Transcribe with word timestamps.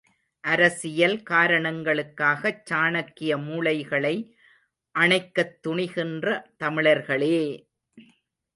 அரசியல் 0.43 1.17
காரணங்களுக்காகச் 1.23 2.63
சாணக்கிய 2.69 3.37
மூளைகளை 3.43 4.15
அணைக்கத் 4.95 5.55
துணிகின்ற 5.67 6.27
தமிழர்களே! 6.57 7.39